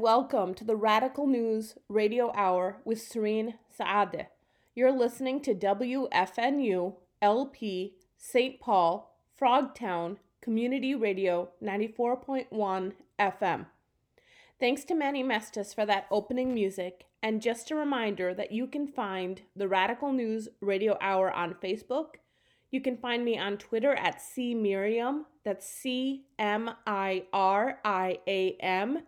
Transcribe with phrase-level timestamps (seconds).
[0.00, 4.28] Welcome to the Radical News Radio Hour with Cirien Saadeh.
[4.74, 8.58] You're listening to WFNU LP St.
[8.60, 13.66] Paul Frogtown Community Radio 94.1 FM.
[14.58, 18.86] Thanks to Manny Mestis for that opening music, and just a reminder that you can
[18.86, 22.14] find the Radical News Radio Hour on Facebook.
[22.70, 28.20] You can find me on Twitter at C Miriam, that's C M I R I
[28.26, 29.02] A M,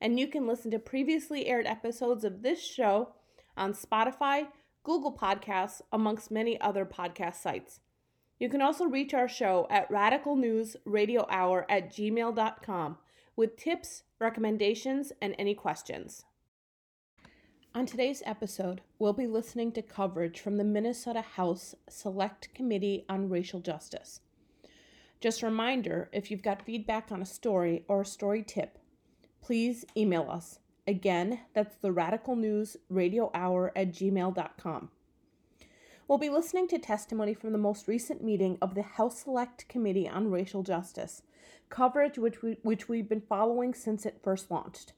[0.00, 3.14] and you can listen to previously aired episodes of this show
[3.56, 4.46] on Spotify,
[4.84, 7.80] Google Podcasts, amongst many other podcast sites.
[8.38, 12.98] You can also reach our show at Radical News Radio Hour at gmail.com
[13.34, 16.24] with tips, recommendations, and any questions.
[17.74, 23.28] On today's episode, we'll be listening to coverage from the Minnesota House Select Committee on
[23.28, 24.20] Racial Justice.
[25.20, 28.78] Just a reminder if you've got feedback on a story or a story tip,
[29.40, 30.58] please email us.
[30.86, 34.90] Again, that's the Radical News Radio Hour at gmail.com.
[36.08, 40.08] We'll be listening to testimony from the most recent meeting of the House Select Committee
[40.08, 41.20] on Racial Justice,
[41.68, 44.94] coverage which, we, which we've been following since it first launched.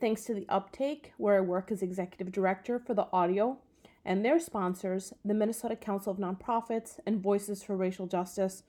[0.00, 3.58] Thanks to the Uptake, where I work as executive director for the audio,
[4.06, 8.62] and their sponsors, the Minnesota Council of Nonprofits and Voices for Racial Justice,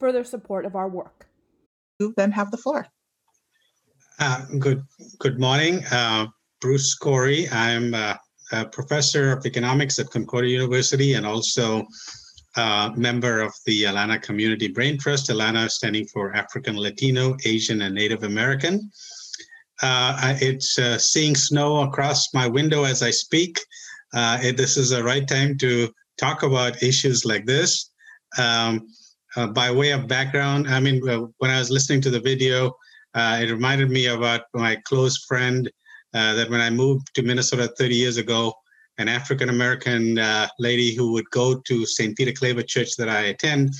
[0.00, 1.28] for their support of our work.
[2.00, 2.88] You then have the floor.
[4.20, 4.84] Uh, good
[5.18, 6.26] good morning, uh,
[6.60, 7.48] Bruce Corrie.
[7.48, 8.16] I'm uh,
[8.52, 11.86] a professor of economics at Concordia University and also
[12.56, 15.30] a member of the Alana Community Brain Trust.
[15.30, 18.90] Alana standing for African, Latino, Asian, and Native American.
[19.80, 23.58] Uh, it's uh, seeing snow across my window as I speak.
[24.12, 25.88] Uh, it, this is the right time to
[26.18, 27.90] talk about issues like this.
[28.36, 28.86] Um,
[29.34, 32.66] uh, by way of background, I mean, uh, when I was listening to the video,
[32.66, 32.70] uh,
[33.14, 35.70] Uh, it reminded me about my close friend
[36.14, 38.52] uh, that when I moved to Minnesota 30 years ago,
[38.98, 42.16] an African American uh, lady who would go to St.
[42.16, 43.70] Peter Claver Church that I attend,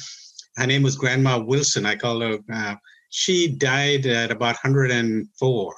[0.56, 1.87] her name was Grandma Wilson.
[1.87, 2.79] I call her.
[3.11, 5.75] she died at about 104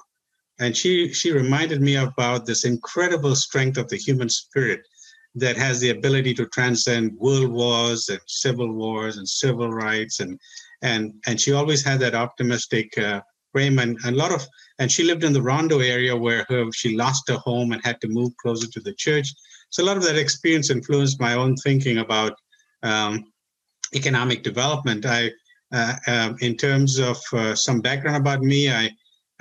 [0.63, 4.81] and she she reminded me about this incredible strength of the human spirit
[5.35, 10.39] that has the ability to transcend world wars and civil wars and civil rights and
[10.83, 13.21] and and she always had that optimistic uh,
[13.53, 14.47] frame and, and a lot of
[14.79, 18.01] and she lived in the rondo area where her she lost her home and had
[18.01, 19.33] to move closer to the church.
[19.71, 22.35] So a lot of that experience influenced my own thinking about
[22.83, 23.33] um,
[23.95, 25.07] economic development.
[25.07, 25.31] I
[25.73, 28.91] uh, uh, in terms of uh, some background about me i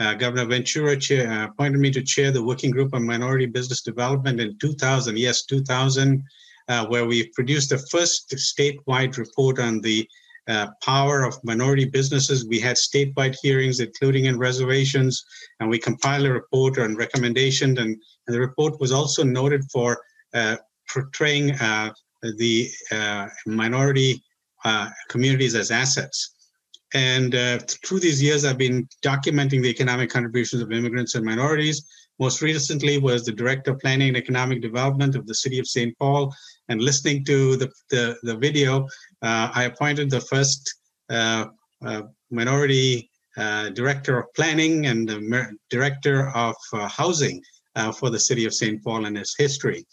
[0.02, 3.82] uh, Governor Ventura chair, uh, appointed me to chair the Working Group on Minority Business
[3.84, 6.24] Development in 2000, yes, 2000,
[6.70, 10.08] uh, where we produced the first statewide report on the
[10.52, 12.46] uh, power of minority businesses.
[12.46, 15.24] We had statewide hearings, including in reservations,
[15.60, 17.80] and we compiled a report on recommendations.
[17.80, 17.92] And,
[18.28, 20.02] and the report was also noted for
[20.34, 20.58] uh,
[20.92, 21.94] portraying uh,
[22.38, 22.70] the
[23.46, 24.22] minority
[25.10, 26.36] communities as assets.
[26.94, 31.88] And uh, through these years, I've been documenting the economic contributions of immigrants and minorities.
[32.20, 35.98] Most recently was the Director of Planning and Economic Development of the City of St.
[35.98, 36.34] Paul.
[36.68, 38.88] And listening to the, the, the video, uh,
[39.22, 40.76] I appointed the first
[41.10, 41.46] uh,
[41.86, 47.42] uh minority uh, Director of Planning and the Director of uh, Housing
[47.98, 48.84] for the City of St.
[48.84, 49.86] Paul and its history.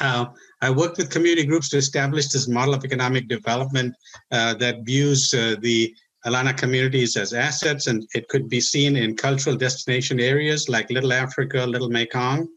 [0.00, 0.26] Uh,
[0.62, 3.94] I worked with community groups to establish this model of economic development
[4.32, 5.94] uh, that views uh, the
[6.24, 11.12] Alana communities as assets, and it could be seen in cultural destination areas like Little
[11.12, 12.48] Africa, Little Mekong,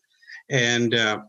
[0.50, 1.20] and uh,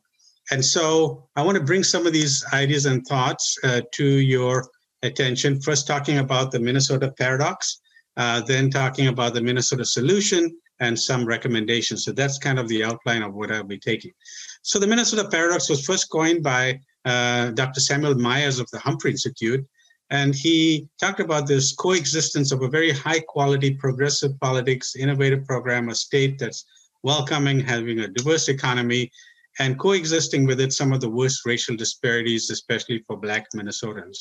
[0.50, 4.68] and so I want to bring some of these ideas and thoughts uh, to your
[5.02, 5.60] attention.
[5.60, 7.80] First, talking about the Minnesota paradox,
[8.16, 10.50] uh, then talking about the Minnesota solution,
[10.80, 12.04] and some recommendations.
[12.04, 14.12] So that's kind of the outline of what I'll be taking.
[14.62, 17.80] So the Minnesota paradox was first coined by uh, Dr.
[17.80, 19.64] Samuel Myers of the Humphrey Institute.
[20.10, 25.88] And he talked about this coexistence of a very high quality progressive politics, innovative program,
[25.88, 26.64] a state that's
[27.02, 29.10] welcoming, having a diverse economy,
[29.60, 34.18] and coexisting with it some of the worst racial disparities, especially for Black Minnesotans.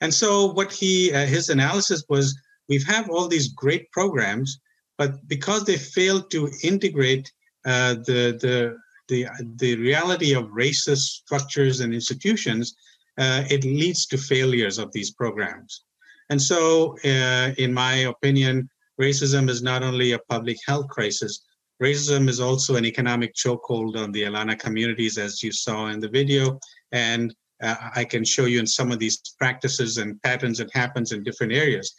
[0.00, 2.36] And so, what he uh, his analysis was,
[2.68, 4.60] we have all these great programs,
[4.98, 7.32] but because they fail to integrate
[7.64, 8.76] uh, the the
[9.08, 9.26] the,
[9.56, 12.76] the reality of racist structures and institutions,
[13.18, 15.82] uh, it leads to failures of these programs.
[16.30, 18.70] And so, uh, in my opinion,
[19.00, 21.40] racism is not only a public health crisis,
[21.80, 26.08] racism is also an economic chokehold on the Alana communities, as you saw in the
[26.08, 26.58] video.
[26.92, 31.12] And uh, I can show you in some of these practices and patterns that happens
[31.12, 31.94] in different areas.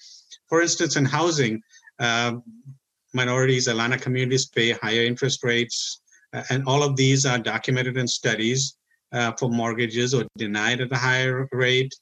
[0.48, 1.62] For instance, in housing,
[2.00, 2.44] um,
[3.14, 6.02] minorities, Alana communities pay higher interest rates.
[6.34, 8.78] Uh, and all of these are documented in studies
[9.12, 11.94] uh, for mortgages or denied at a higher rate.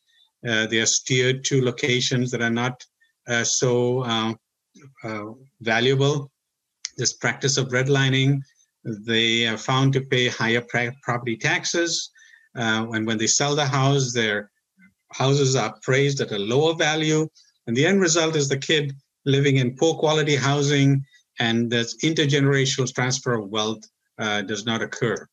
[0.48, 2.84] Uh, they are steered to locations that are not
[3.28, 4.38] uh, so um,
[5.04, 5.26] uh,
[5.62, 6.32] valuable.
[7.00, 8.42] This practice of redlining,
[8.84, 10.64] they are found to pay higher
[11.02, 12.12] property taxes.
[12.54, 14.52] and when they sell the house, their
[15.14, 17.28] houses are appraised at a lower value.
[17.66, 18.94] And the end result is the kid
[19.26, 21.04] living in poor quality housing
[21.40, 23.84] and this intergenerational transfer of wealth
[24.20, 25.26] uh, does not occur.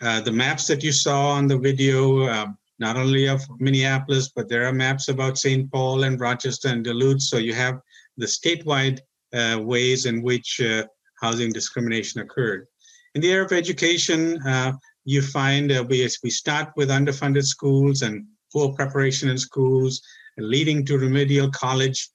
[0.00, 2.46] Uh, the maps that you saw on the video, uh,
[2.78, 5.70] not only of Minneapolis, but there are maps about St.
[5.72, 7.22] Paul and Rochester and Duluth.
[7.22, 7.80] So you have
[8.16, 9.00] the statewide
[9.34, 10.84] uh, ways in which uh,
[11.20, 12.66] housing discrimination occurred.
[13.14, 14.72] In the area of education, uh,
[15.04, 20.02] you find we, we start with underfunded schools and poor preparation in schools,
[20.38, 22.08] leading to remedial college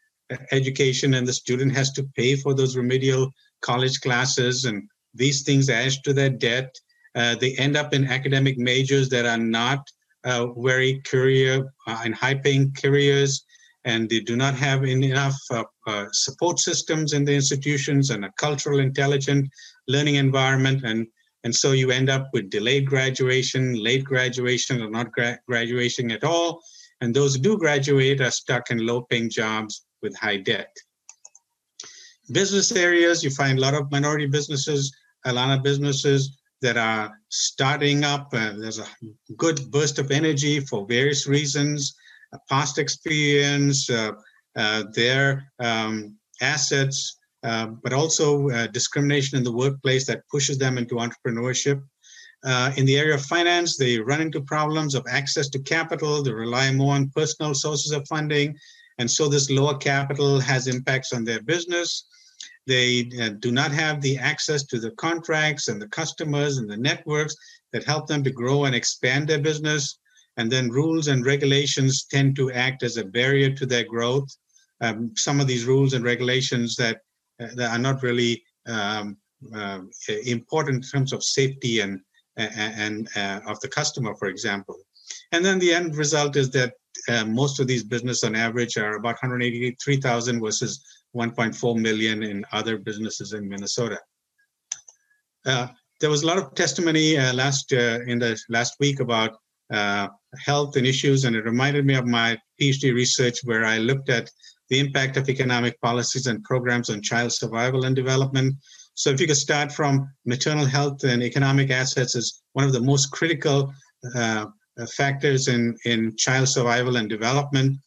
[0.51, 4.83] education, and the student has to pay for those remedial college classes, and
[5.13, 6.73] these things add to their debt.
[7.15, 9.87] Uh, they end up in academic majors that are not
[10.23, 13.43] uh, very career uh, and high-paying careers,
[13.85, 18.31] and they do not have enough uh, uh, support systems in the institutions and a
[18.37, 19.49] cultural, intelligent
[19.87, 21.07] learning environment, and
[21.45, 26.61] and so you end up with delayed graduation, late graduation, or not gra- at all.
[26.99, 30.75] And those who do graduate are stuck in low-paying jobs with high debt.
[32.31, 34.93] Business areas, you find a lot of minority businesses,
[35.25, 38.29] Alana businesses that are starting up.
[38.33, 38.87] Uh, there's a
[39.37, 41.95] good burst of energy for various reasons,
[42.49, 44.11] past experience, uh,
[44.55, 50.95] uh, their um, assets, uh, but also discrimination in the workplace that pushes them into
[50.95, 51.81] entrepreneurship.
[52.77, 56.71] In the area of finance, they run into problems of access to capital, they rely
[56.71, 58.57] more on personal sources of funding,
[58.97, 62.05] and so this lower capital has impacts on their business.
[62.67, 63.03] They
[63.39, 67.35] do not have the access to the contracts and the customers and the networks
[67.71, 69.97] that help them to grow and expand their business.
[70.39, 74.29] And then rules and regulations tend to act as a barrier to their growth.
[74.81, 77.01] Um, some of these rules and regulations that,
[77.41, 79.17] uh, that are not really um,
[79.53, 79.81] uh,
[80.25, 81.99] important in terms of safety and
[82.37, 84.77] and uh, of the customer, for example.
[85.33, 86.73] And then the end result is that
[87.09, 90.81] uh, most of these businesses on average are about 183,000 versus
[91.15, 93.99] 1.4 million in other businesses in Minnesota.
[95.45, 95.67] Uh,
[95.99, 99.37] there was a lot of testimony uh, last uh, in the last week about
[99.73, 104.09] uh, health and issues, and it reminded me of my PhD research where I looked
[104.09, 104.29] at
[104.69, 108.55] the impact of economic policies and programs on child survival and development.
[108.93, 112.81] So if you could start from maternal health and economic assets as one of the
[112.81, 113.73] most critical
[114.15, 114.45] uh,
[114.95, 117.77] factors in, in child survival and development,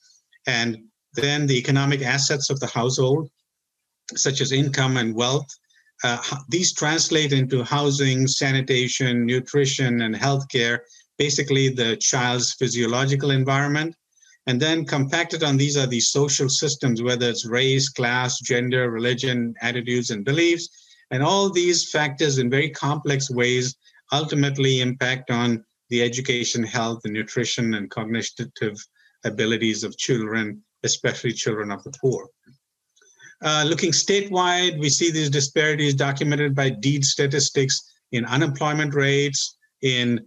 [0.47, 0.79] and
[1.15, 3.29] then the economic assets of the household,
[4.17, 5.49] such as income and wealth.
[6.05, 6.19] Uh,
[6.49, 10.81] these translate into housing, sanitation, nutrition, and healthcare,
[11.19, 13.95] basically the child's physiological environment.
[14.47, 19.55] And then compacted on these are these social systems, whether it's race, class, gender, religion,
[19.61, 20.69] attitudes, and beliefs.
[21.13, 23.77] And all these factors in very complex ways
[24.13, 28.85] ultimately impact on the education, health, and nutrition and cognitive
[29.25, 32.29] abilities of children, especially children of the poor.
[33.45, 40.25] Uh, looking statewide, we see these disparities documented by DEED statistics in unemployment rates, in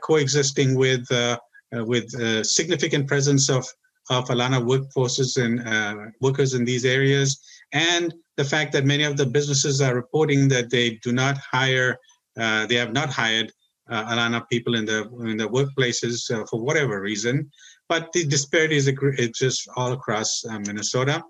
[0.00, 1.38] coexisting with uh,
[1.76, 3.66] uh, with uh, significant presence of
[4.08, 7.40] of Alana workforces and workers in these areas,
[7.72, 11.96] and the fact that many of the businesses are reporting that they do not hire,
[12.34, 13.52] they have not hired
[13.90, 17.50] uh, Alana people in the in the workplaces uh, for whatever reason.
[17.88, 21.22] But the disparities exist all across uh, Minnesota.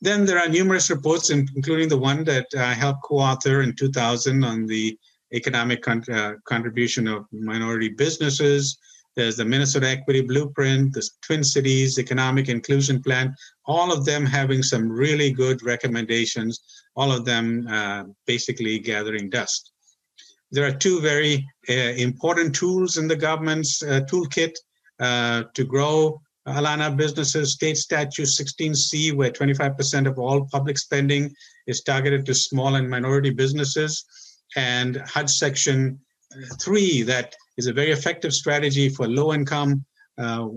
[0.00, 4.66] Then there are numerous reports, including the one that I helped co-author in 2000 on
[4.66, 4.98] the
[5.32, 8.78] economic con uh, contribution of minority businesses.
[9.16, 14.62] There's the Minnesota Equity Blueprint, the Twin Cities Economic Inclusion Plan, all of them having
[14.62, 16.60] some really good recommendations,
[16.96, 19.72] all of them uh, basically gathering dust
[20.52, 24.54] there are two very uh, important tools in the government's uh, toolkit
[25.00, 27.54] uh, to grow Alana businesses.
[27.54, 31.34] State Statute 16C, where 25% of all public spending
[31.66, 34.04] is targeted to small and minority businesses,
[34.54, 35.98] and HUD Section
[36.60, 39.84] 3, that is a very effective strategy for low-income
[40.18, 40.48] uh,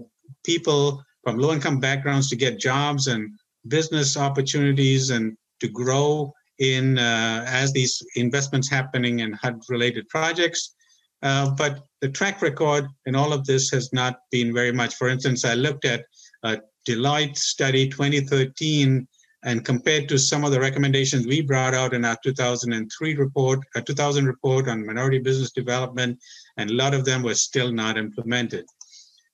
[0.45, 3.31] people from low-income backgrounds to get jobs and
[3.67, 10.75] business opportunities and to grow in uh, as these investments happening in HUD-related projects.
[11.21, 14.95] Uh, but the track record in all of this has not been very much.
[14.95, 16.05] For instance, I looked at
[16.43, 19.07] a Deloitte study 2013
[19.43, 23.81] And compared to some of the recommendations we brought out in our 2003 report, a
[23.81, 26.19] 2000 report on minority business development,
[26.57, 28.65] and a lot of them were still not implemented.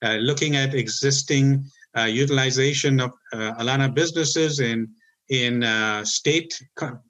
[0.04, 1.66] Uh, looking at existing
[1.98, 4.88] uh, utilization of uh, Alana businesses in
[5.30, 6.62] in uh, state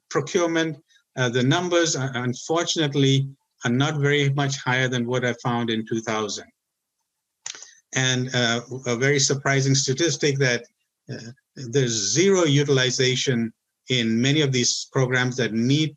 [0.08, 0.78] procurement,
[1.18, 3.28] uh, the numbers are, unfortunately
[3.64, 6.44] are not very much higher than what I found in 2000.
[7.94, 10.64] And uh, a very surprising statistic that uh,
[11.56, 13.52] there's zero utilization
[13.88, 15.96] in many of these programs that need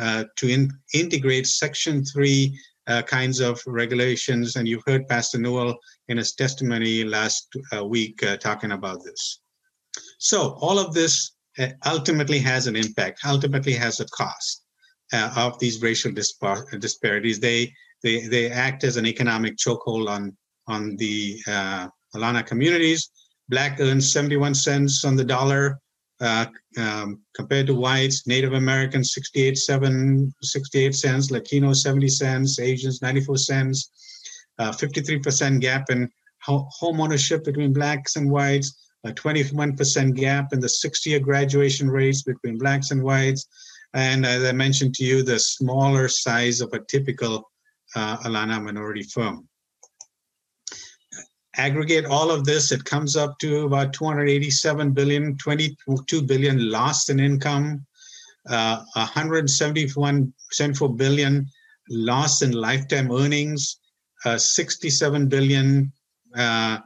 [0.00, 2.58] uh, to in integrate Section 3
[2.88, 4.56] uh, kinds of regulations.
[4.56, 5.76] And you've heard Pastor Newell
[6.08, 9.40] in his testimony last uh, week uh, talking about this.
[10.18, 14.64] So all of this uh, ultimately has an impact, ultimately has a cost
[15.12, 17.40] uh, of these racial dispar disparities.
[17.40, 17.72] They,
[18.02, 20.36] they, they act as an economic chokehold on,
[20.66, 23.10] on the uh, Alana communities.
[23.48, 25.78] Black earns 71 cents on the dollar
[26.20, 26.46] uh,
[26.78, 33.36] um, compared to whites, Native Americans 68, 7, 68 cents, Latino 70 cents, Asians 94
[33.36, 33.90] cents,
[34.60, 36.10] 53% uh, gap in
[36.42, 42.58] home ownership between blacks and whites, a 21% gap in the six-year graduation rates between
[42.58, 43.46] blacks and whites.
[43.94, 47.50] And as I mentioned to you, the smaller size of a typical
[47.94, 49.48] uh, Alana minority firm.
[51.58, 57.18] Aggregate all of this, it comes up to about 287 billion, 22 billion lost in
[57.18, 57.86] income,
[58.48, 61.46] uh, 171 74 billion
[61.88, 63.78] lost in lifetime earnings,
[64.24, 65.92] uh, 67 billion
[66.36, 66.78] uh,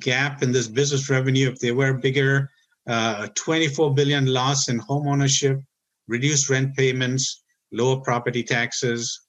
[0.00, 2.50] gap in this business revenue if they were bigger,
[2.88, 5.60] uh, 24 billion loss in home ownership,
[6.08, 7.42] reduced rent payments,
[7.72, 9.20] lower property taxes.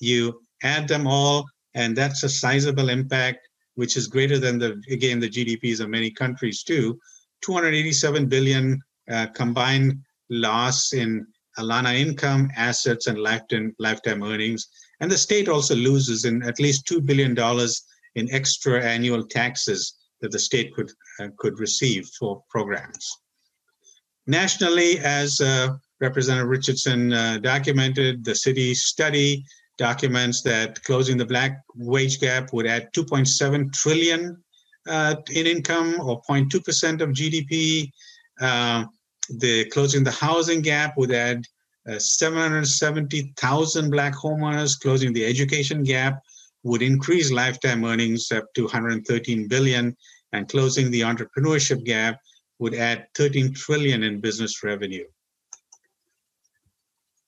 [0.00, 3.38] You add them all, and that's a sizable impact,
[3.74, 6.98] which is greater than the again the GDPs of many countries too.
[7.42, 9.98] 287 billion uh, combined
[10.30, 11.26] loss in
[11.58, 14.68] Alana income, assets, and lifetime lifetime earnings.
[15.00, 17.82] And the state also loses in at least two billion dollars
[18.14, 20.90] in extra annual taxes that the state could
[21.20, 23.08] uh, could receive for programs.
[24.26, 25.68] Nationally, as uh,
[26.00, 29.44] Representative Richardson uh, documented, the Citi study
[29.78, 34.42] documents that closing the black wage gap would add 2.7 trillion
[34.88, 37.90] uh, in income or 0.2% of GDP.
[38.40, 38.84] Uh,
[39.38, 41.44] the closing the housing gap would add
[41.88, 44.78] uh, 770,000 black homeowners.
[44.80, 46.22] Closing the education gap
[46.62, 49.96] would increase lifetime earnings up to 113 billion
[50.32, 52.18] and closing the entrepreneurship gap
[52.58, 55.04] would add 13 trillion in business revenue.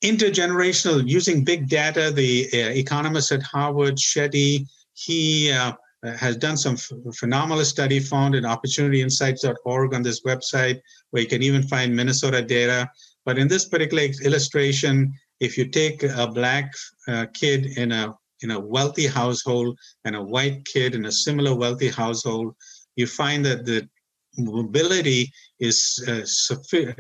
[0.03, 5.73] Intergenerational, using big data, the uh, economist at Harvard, Chetty, he uh,
[6.03, 6.77] has done some
[7.15, 12.89] phenomenal study found in opportunityinsights.org on this website, where you can even find Minnesota data.
[13.25, 16.73] But in this particular illustration, if you take a black
[17.09, 21.55] uh, kid in a in a wealthy household and a white kid in a similar
[21.55, 22.55] wealthy household,
[22.95, 23.89] you find that the
[24.37, 26.21] mobility is, uh,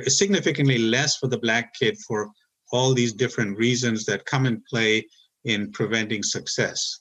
[0.08, 2.30] significantly less for the black kid for
[2.72, 5.06] all these different reasons that come in play
[5.44, 7.00] in preventing success.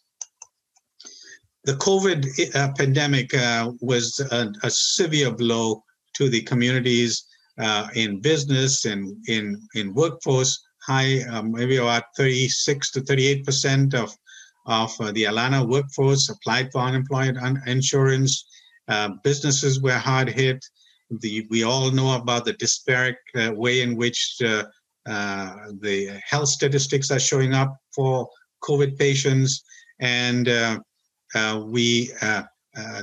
[1.64, 7.26] The COVID uh, pandemic uh, was a, a, severe blow to the communities
[7.60, 10.64] uh, in business and in, in workforce.
[10.86, 14.16] High, um, maybe about 36 to 38 percent of
[14.66, 18.46] of uh, the Alana workforce applied for unemployment un insurance.
[18.88, 20.64] Uh, businesses were hard hit.
[21.10, 24.42] The, we all know about the disparate uh, way in which
[25.06, 28.28] the health statistics are showing up for
[28.64, 29.64] COVID patients.
[30.00, 30.80] And uh,
[31.66, 32.12] we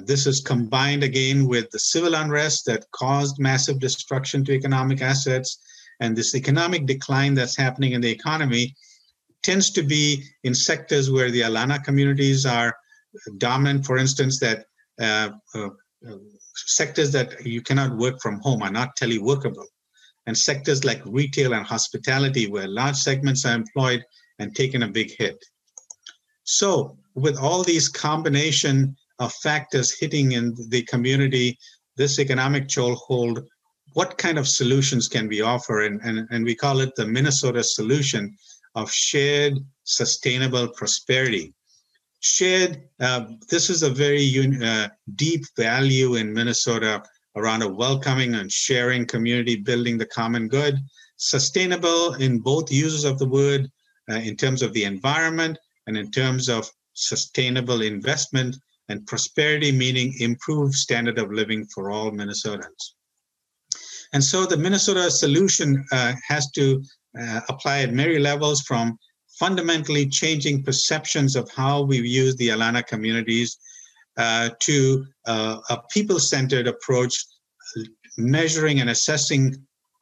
[0.04, 5.58] this is combined again with the civil unrest that caused massive destruction to economic assets
[6.02, 8.74] and this economic decline that's happening in the economy
[9.44, 12.74] tends to be in sectors where the Alana communities are
[13.38, 14.66] dominant, for instance, that
[15.00, 15.68] uh, uh,
[16.54, 19.66] sectors that you cannot work from home are not teleworkable.
[20.26, 24.04] And sectors like retail and hospitality, where large segments are employed
[24.38, 25.42] and taken a big hit.
[26.44, 31.58] So, with all these combination of factors hitting in the community,
[31.96, 33.44] this economic chokehold,
[33.94, 35.82] what kind of solutions can we offer?
[35.82, 38.36] And, and, and we call it the Minnesota solution
[38.74, 41.52] of shared sustainable prosperity.
[42.20, 44.24] Shared, uh, this is a very
[44.62, 47.02] uh, deep value in Minnesota
[47.36, 50.78] around a welcoming and sharing community, building the common good.
[51.16, 53.70] Sustainable in both uses of the word,
[54.10, 58.56] uh, in terms of the environment and in terms of sustainable investment
[58.88, 62.94] and prosperity, meaning improved standard of living for all Minnesotans.
[64.12, 66.82] And so the Minnesota solution uh, has to
[67.18, 68.98] uh, apply at many levels from
[69.38, 73.56] fundamentally changing perceptions of how we use the Alana communities
[74.16, 77.24] to uh, a people-centered approach,
[78.18, 79.54] measuring and assessing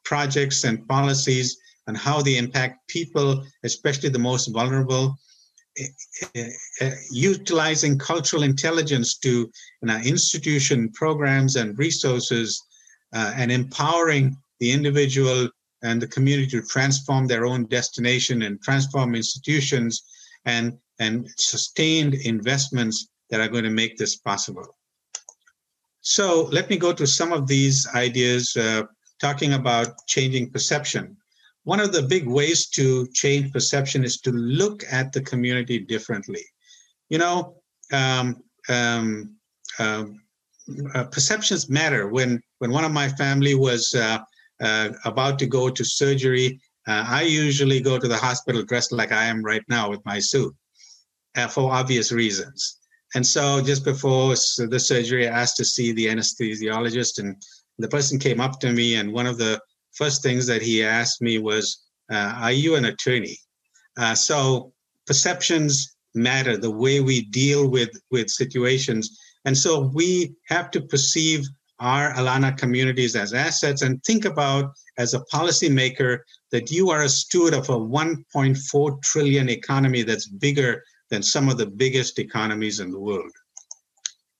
[0.04, 5.16] projects and policies and how they impact people, especially the most vulnerable,
[6.36, 9.50] uh, utilizing cultural intelligence to
[10.04, 12.60] institution programs and resources
[13.14, 15.48] uh, and empowering the individual
[15.82, 20.02] and the community to transform their own destination and transform institutions
[20.44, 24.76] and and sustained investments that are going to make this possible.
[26.00, 28.82] So let me go to some of these ideas, uh,
[29.20, 31.16] talking about changing perception.
[31.64, 36.44] One of the big ways to change perception is to look at the community differently.
[37.10, 37.56] You know,
[37.92, 39.36] um, um,
[39.78, 40.04] uh,
[40.94, 42.08] uh, perceptions matter.
[42.08, 44.18] When when one of my family was uh,
[44.62, 49.12] uh, about to go to surgery, uh, I usually go to the hospital dressed like
[49.12, 50.54] I am right now with my suit,
[51.50, 52.79] for obvious reasons.
[53.14, 57.36] And so just before the surgery, I asked to see the anesthesiologist, and
[57.78, 59.60] the person came up to me, and one of the
[59.92, 63.36] first things that he asked me was, uh, "Are you an attorney?"
[63.96, 64.72] Uh, so
[65.06, 66.56] perceptions matter.
[66.56, 71.46] The way we deal with with situations, and so we have to perceive
[71.80, 76.18] our Alana communities as assets and think about as a policymaker
[76.52, 81.58] that you are a steward of a 1.4 trillion economy that's bigger than some of
[81.58, 83.32] the biggest economies in the world.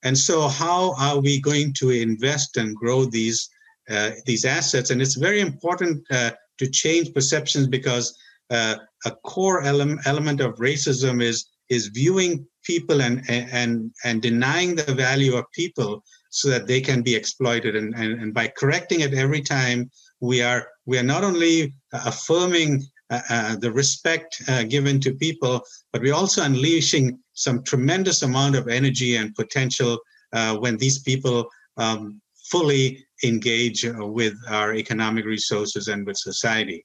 [0.03, 3.49] And so, how are we going to invest and grow these
[3.91, 4.91] uh, these assets?
[4.91, 8.17] And it's very important uh, to change perceptions because
[8.51, 14.75] uh, a core element element of racism is is viewing people and and and denying
[14.75, 17.77] the value of people so that they can be exploited.
[17.77, 22.83] And and, and by correcting it every time, we are we are not only affirming
[23.11, 29.17] the respect uh, given to people, but we're also unleashing some tremendous amount of energy
[29.17, 29.99] and potential
[30.33, 32.21] uh, when these people um,
[32.51, 36.85] fully engage uh, with our economic resources and with society.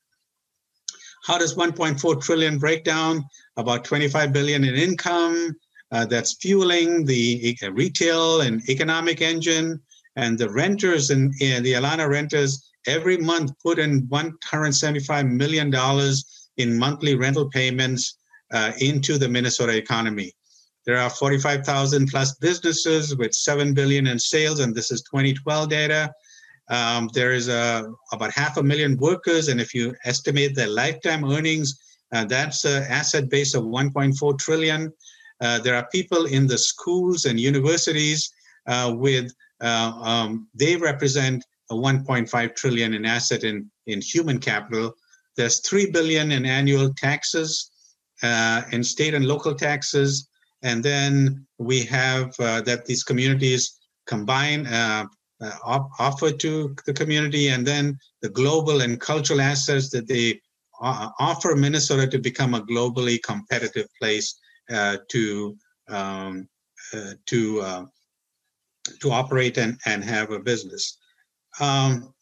[1.25, 3.23] How does 1.4 trillion break down?
[3.57, 5.55] About 25 billion in income
[5.91, 9.79] uh, that's fueling the retail and economic engine,
[10.15, 15.73] and the renters and the Alana renters every month put in $175 million
[16.57, 18.17] in monthly rental payments
[18.53, 20.31] uh, into the Minnesota economy.
[20.85, 26.11] There are 45,000 plus businesses with 7 billion in sales, and this is 2012 data.
[26.69, 31.25] Um, there is a, about half a million workers, and if you estimate their lifetime
[31.25, 31.79] earnings,
[32.13, 34.93] uh, that's an asset base of 1.4 trillion.
[35.41, 38.31] Uh, there are people in the schools and universities
[38.67, 44.93] uh, with, uh, um, they represent a 1.5 trillion in asset in, in human capital.
[45.35, 47.71] There's 3 billion in annual taxes
[48.23, 50.27] uh, in state and local taxes.
[50.61, 55.05] And then we have uh, that these communities combine, uh,
[55.41, 60.39] uh offer to the community, and then the global and cultural assets that they
[60.81, 64.39] uh, offer Minnesota to become a globally competitive place
[64.71, 65.57] uh, to
[65.89, 66.47] um,
[67.25, 67.87] to
[69.01, 70.97] to operate and, and have a business.
[71.59, 72.13] Um,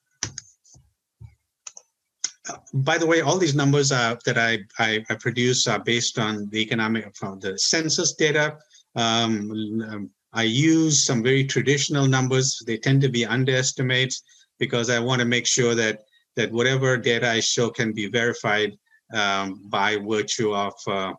[2.74, 6.50] by the way, all these numbers uh, that I, I, I, produce are based on
[6.50, 8.58] the economic, from the census data.
[8.96, 12.62] Um, um, I use some very traditional numbers.
[12.66, 14.24] They tend to be underestimates
[14.60, 16.00] because I want to make sure that
[16.36, 18.76] that whatever data I show can be verified
[19.14, 21.14] um, by virtue of uh,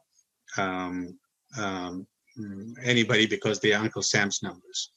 [0.58, 1.16] um,
[1.56, 2.06] um,
[2.82, 4.90] anybody because they are Uncle Sam's numbers.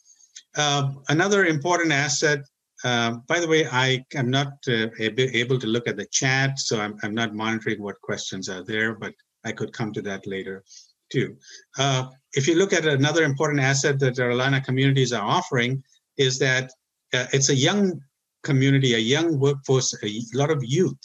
[0.55, 2.39] Uh, another important asset
[2.83, 6.79] uh, by the way, I am not uh, able to look at the chat, so
[6.79, 9.13] I'm, I'm not monitoring what questions are there, but
[9.43, 10.63] I could come to that later
[11.11, 11.37] too.
[11.77, 15.83] Uh, if you look at another important asset that the Alana communities are offering
[16.17, 16.69] is that
[17.13, 17.99] uh, it's a young
[18.43, 20.99] community, a young workforce, a lot of youth.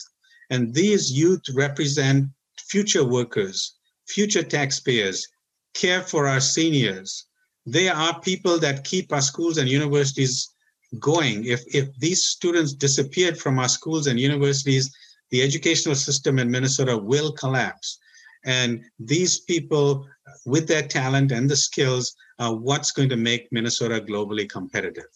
[0.51, 2.27] And these youth represent
[2.59, 5.27] future workers, future taxpayers,
[5.75, 7.27] care for our seniors.
[7.65, 10.52] They are people that keep our schools and universities
[10.99, 11.45] going.
[11.45, 14.95] If, if these students disappeared from our schools and universities,
[15.31, 17.99] the educational system in Minnesota will collapse.
[18.45, 20.07] And these people,
[20.45, 25.07] with their talent and the skills, are what's going to make Minnesota globally competitive.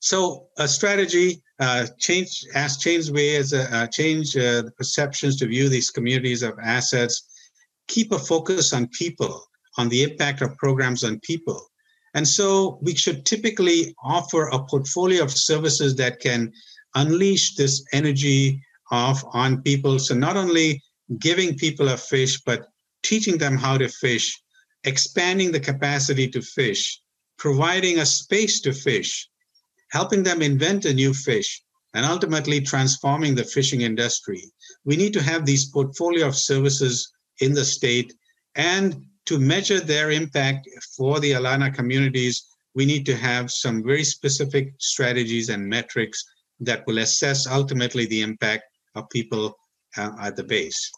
[0.00, 5.90] So a strategy, uh, change, as change ways, uh, change uh, perceptions to view these
[5.90, 7.28] communities of assets,
[7.88, 9.42] keep a focus on people,
[9.78, 11.66] on the impact of programs on people,
[12.16, 16.50] And so we should typically offer a portfolio of services that can
[16.94, 19.98] unleash this energy of on people.
[19.98, 20.82] So not only
[21.18, 22.68] giving people a fish, but
[23.02, 24.34] teaching them how to fish,
[24.84, 27.02] expanding the capacity to fish,
[27.36, 29.28] providing a space to fish,
[29.90, 34.42] helping them invent a new fish, and ultimately transforming the fishing industry.
[34.86, 38.14] We need to have these portfolio of services in the state
[38.54, 44.04] and to measure their impact for the Alana communities, we need to have some very
[44.04, 46.24] specific strategies and metrics
[46.60, 49.56] that will assess ultimately the impact of people
[49.96, 50.90] uh, at the base.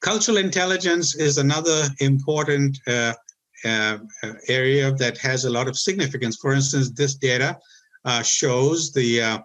[0.00, 3.14] Cultural intelligence is another important uh,
[3.64, 3.98] uh,
[4.46, 6.38] area that has a lot of significance.
[6.40, 7.58] For instance, this data
[8.04, 9.38] uh, shows the uh,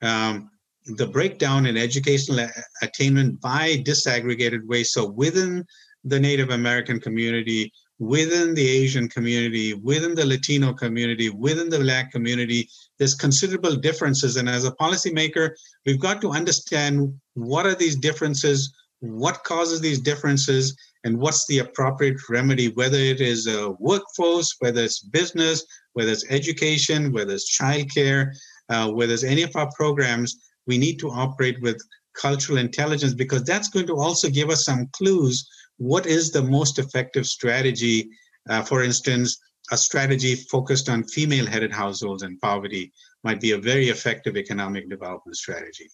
[0.00, 0.50] um,
[0.96, 2.48] the breakdown in educational
[2.80, 4.92] attainment by disaggregated ways.
[4.92, 5.66] So within
[6.08, 12.12] the Native American community, within the Asian community, within the Latino community, within the Black
[12.12, 12.68] community,
[12.98, 14.36] there's considerable differences.
[14.36, 15.50] And as a policymaker,
[15.84, 21.58] we've got to understand what are these differences, what causes these differences, and what's the
[21.60, 27.56] appropriate remedy, whether it is a workforce, whether it's business, whether it's education, whether it's
[27.58, 28.32] childcare,
[28.68, 31.80] uh, whether it's any of our programs, we need to operate with
[32.14, 36.78] cultural intelligence because that's going to also give us some clues what is the most
[36.78, 38.08] effective strategy?
[38.48, 39.38] Uh, for instance,
[39.70, 42.92] a strategy focused on female headed households and poverty
[43.24, 45.88] might be a very effective economic development strategy.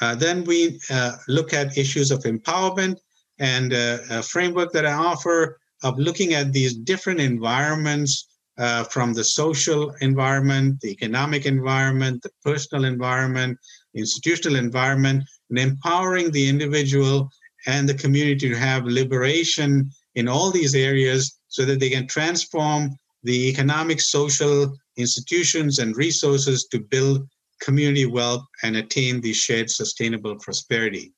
[0.00, 2.96] Uh, then we uh, look at issues of empowerment
[3.38, 9.12] and uh, a framework that I offer of looking at these different environments uh, from
[9.12, 13.58] the social environment, the economic environment, the personal environment,
[13.94, 17.30] institutional environment, and empowering the individual
[17.66, 22.90] and the community to have liberation in all these areas so that they can transform
[23.22, 27.26] the economic, social institutions and resources to build
[27.60, 31.12] community wealth and attain the shared sustainable prosperity.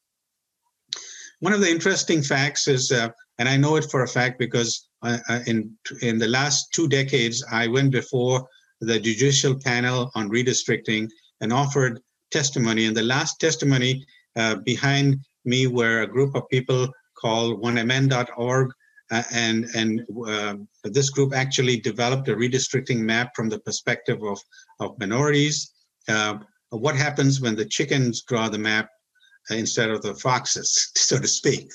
[1.40, 4.88] One of the interesting facts is, uh, and I know it for a fact because
[5.02, 8.46] uh, uh in, in the last two decades, I went before
[8.80, 11.08] the judicial panel on redistricting
[11.40, 12.00] and offered
[12.30, 12.86] testimony.
[12.86, 14.04] And the last testimony
[14.36, 18.72] uh, behind me were a group of people called onemn.org.
[19.10, 24.40] Uh, and and uh, this group actually developed a redistricting map from the perspective of,
[24.80, 25.74] of minorities.
[26.08, 26.38] Uh,
[26.70, 28.88] what happens when the chickens draw the map
[29.50, 31.68] instead of the foxes, so to speak?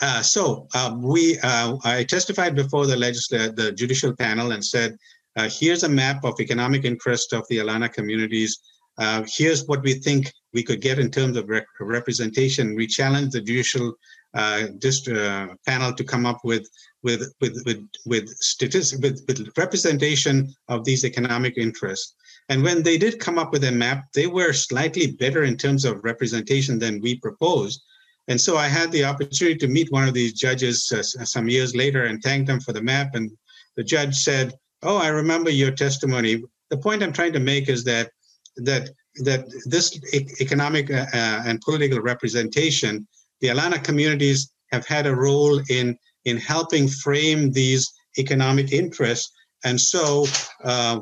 [0.00, 4.96] Uh, so uh, we, uh, I testified before the legislature, the judicial panel, and said,
[5.36, 8.60] "Here's a map of economic interest of the Alana communities
[8.98, 12.74] uh, here's what we think we could get in terms of re- representation.
[12.74, 13.94] We challenge the judicial
[14.34, 16.68] uh, dist- uh, panel to come up with
[17.02, 22.14] with with with with statistics with, with representation of these economic interests.
[22.48, 25.84] And when they did come up with a map, they were slightly better in terms
[25.84, 27.82] of representation than we proposed.
[28.28, 31.74] And so I had the opportunity to meet one of these judges uh, some years
[31.74, 33.14] later and thank them for the map.
[33.14, 33.30] And
[33.76, 37.84] the judge said, "Oh, I remember your testimony." The point I'm trying to make is
[37.84, 38.10] that
[38.56, 39.98] that that this
[40.40, 43.06] economic uh, uh, and political representation,
[43.40, 49.30] the Alana communities have had a role in in helping frame these economic interests,
[49.64, 50.26] and so
[50.64, 51.00] uh,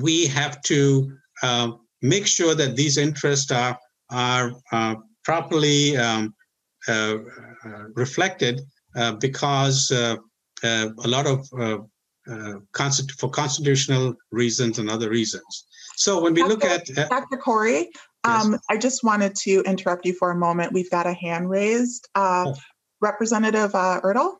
[0.00, 1.12] we have to
[1.42, 3.78] uh, make sure that these interests are
[4.10, 6.34] are uh, properly um,
[6.88, 7.16] uh,
[7.94, 8.60] reflected,
[9.18, 10.18] because a
[11.06, 11.48] lot of
[13.18, 15.66] for constitutional reasons and other reasons.
[15.96, 16.50] So when we Dr.
[16.50, 17.36] look at uh, Dr.
[17.36, 17.90] Corrie,
[18.24, 18.60] um, yes.
[18.70, 20.72] I just wanted to interrupt you for a moment.
[20.72, 22.08] We've got a hand raised.
[22.14, 22.54] Uh, oh.
[23.00, 24.36] Representative uh, Erdahl?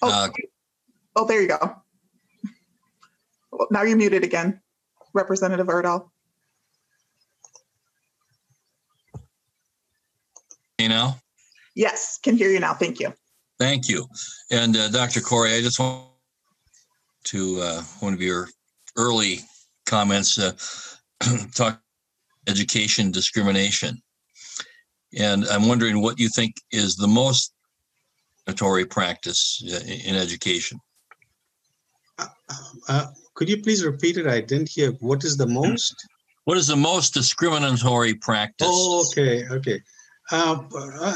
[0.00, 0.28] Oh, uh,
[1.16, 1.76] oh, there you go.
[3.70, 4.60] Now you're muted again,
[5.12, 6.10] Representative Erdahl.
[10.78, 11.16] You know?
[11.78, 12.74] Yes, can hear you now.
[12.74, 13.14] Thank you.
[13.60, 14.08] Thank you.
[14.50, 15.20] And uh, Dr.
[15.20, 16.08] Corrie, I just want
[17.26, 18.48] to uh, one of your
[18.96, 19.38] early
[19.86, 20.54] comments uh,
[21.54, 21.80] talk
[22.48, 24.02] education discrimination.
[25.16, 27.54] And I'm wondering what you think is the most
[28.44, 30.80] discriminatory practice uh, in education.
[32.18, 32.26] Uh,
[32.88, 34.26] uh, could you please repeat it?
[34.26, 34.90] I didn't hear.
[34.98, 35.94] What is the most?
[36.42, 38.66] What is the most discriminatory practice?
[38.68, 39.80] Oh, okay, okay.
[40.30, 40.58] Uh,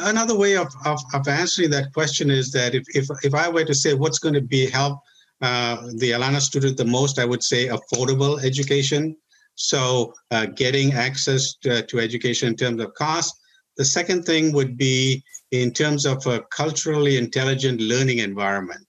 [0.04, 3.64] another way of, of, of, answering that question is that if, if, if I were
[3.64, 5.00] to say what's going to be help
[5.42, 9.16] uh, the Alana student the most, I would say affordable education.
[9.54, 13.38] So uh, getting access to, to, education in terms of cost.
[13.76, 18.86] The second thing would be in terms of a culturally intelligent learning environment.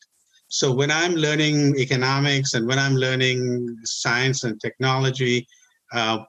[0.48, 5.48] So when I'm learning economics and when I'm learning science and technology,
[5.92, 6.20] uh,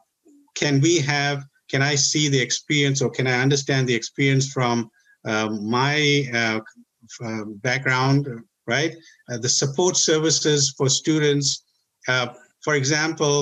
[0.56, 1.44] can we have,
[1.74, 4.88] can I see the experience or can I understand the experience from
[5.26, 6.60] uh, my uh,
[7.26, 8.28] uh background,
[8.68, 8.92] right?
[9.28, 11.64] Uh, the support services for students.
[12.06, 12.28] Uh,
[12.62, 13.36] for example,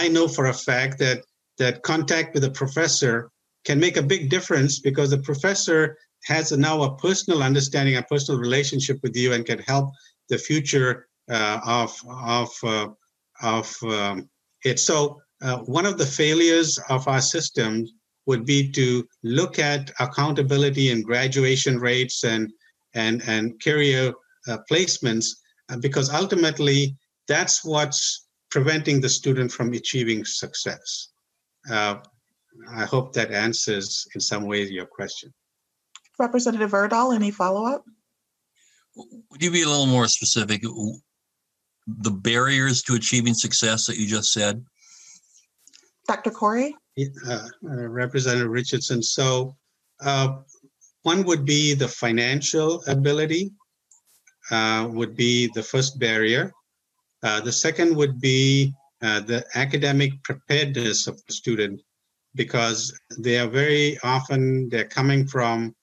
[0.00, 1.18] I know for a fact that
[1.58, 3.30] that contact with a professor
[3.66, 8.40] can make a big difference because the professor has now a personal understanding, a personal
[8.40, 9.86] relationship with you, and can help
[10.30, 11.90] the future of
[12.40, 12.48] of
[13.42, 14.30] of um,
[14.64, 14.78] it.
[14.78, 17.86] So uh, one of the failures of our system
[18.26, 22.52] would be to look at accountability and graduation rates and
[22.94, 24.12] and and career
[24.48, 25.26] uh, placements,
[25.70, 31.08] uh, because ultimately that's what's preventing the student from achieving success.
[31.70, 31.96] Uh,
[32.70, 35.32] I hope that answers in some way your question.
[36.18, 37.84] Representative Erdahl, any follow-up?
[38.94, 40.62] Would you be a little more specific?
[41.86, 44.62] The barriers to achieving success that you just said?
[46.12, 46.30] Dr.
[46.30, 46.76] Corrie?
[47.26, 49.02] Uh, uh, Representative Richardson.
[49.02, 49.56] So
[50.04, 50.40] uh,
[51.04, 53.50] one would be the financial ability
[54.50, 56.52] uh, would be the first barrier.
[57.22, 61.80] Uh, the second would be uh, the academic preparedness of the student
[62.34, 65.74] because they are very often they're coming from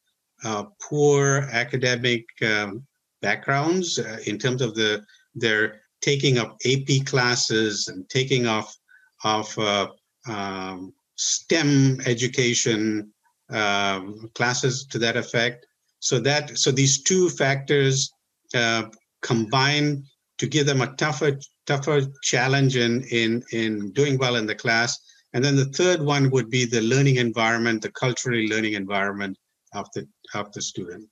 [0.80, 2.86] poor academic um,
[3.24, 8.80] backgrounds in terms of the their taking up AP classes and taking off
[9.24, 9.88] of uh,
[10.28, 13.12] um, STEM education
[13.50, 15.66] um, classes to that effect.
[16.00, 18.12] So that so these two factors
[18.56, 18.84] uh,
[19.22, 20.04] combine
[20.38, 24.98] to give them a tougher tougher challenge in in in doing well in the class.
[25.34, 29.38] And then the third one would be the learning environment, the culturally learning environment
[29.74, 31.08] of the of the student.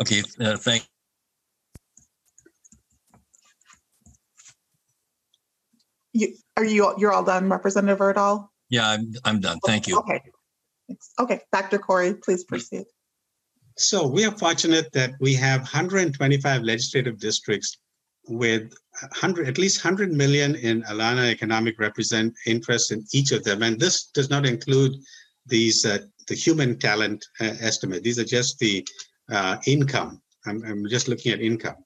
[0.00, 0.86] Okay, uh, thank.
[6.12, 8.48] You, are you, you're all done, Representative Erdahl?
[8.68, 9.58] Yeah, I'm, I'm done.
[9.64, 9.98] Thank you.
[9.98, 10.20] Okay.
[11.18, 11.78] Okay, Dr.
[11.78, 12.84] Corrie, please proceed.
[13.78, 17.78] So we are fortunate that we have 125 legislative districts
[18.28, 23.62] with 100, at least 100 million in Alana economic represent interest in each of them.
[23.62, 24.92] And this does not include
[25.46, 25.98] these uh,
[26.28, 28.02] the human talent uh, estimate.
[28.02, 28.86] These are just the
[29.30, 30.20] uh, income.
[30.46, 31.76] I'm, I'm, just looking at income.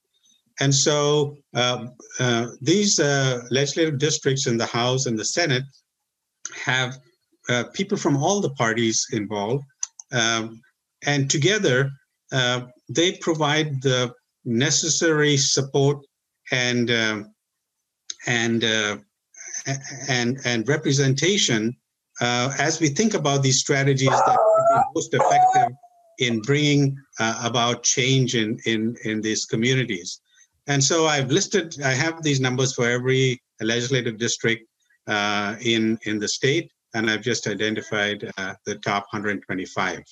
[0.60, 1.86] And so uh,
[2.18, 5.64] uh, these uh, legislative districts in the House and the Senate
[6.54, 6.98] have
[7.74, 9.64] people from all the parties involved.
[10.12, 10.60] Um,
[11.04, 11.90] and together,
[12.88, 14.12] they provide the
[14.44, 15.98] necessary support
[16.50, 17.34] and um,
[18.26, 18.96] and uh,
[20.08, 21.76] and and representation
[22.20, 25.76] uh, as we think about these strategies that would be most effective
[26.18, 30.20] in bringing uh, about change in in in these communities.
[30.66, 34.66] And so I've listed, I have these numbers for every legislative district
[35.06, 40.02] uh, in in the state, and I've just identified uh, the top 125.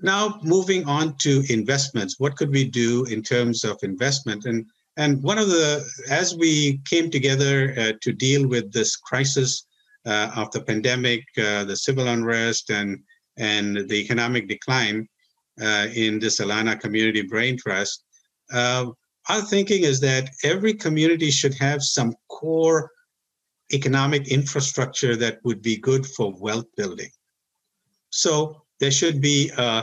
[0.00, 4.44] Now, moving on to investments, what could we do in terms of investment?
[4.44, 4.66] And
[4.98, 9.66] and one of the, as we came together uh, to deal with this crisis
[10.06, 12.98] uh, of the pandemic, uh, the civil unrest, and
[13.36, 15.06] and the economic decline
[15.60, 18.04] uh, in this Alana Community Brain Trust,
[18.52, 18.86] uh,
[19.28, 22.90] our thinking is that every community should have some core
[23.72, 27.10] economic infrastructure that would be good for wealth building.
[28.10, 29.82] So there should be a